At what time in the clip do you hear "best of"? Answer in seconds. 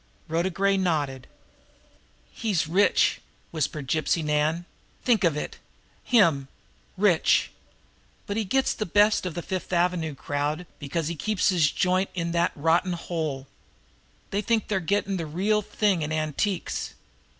8.87-9.35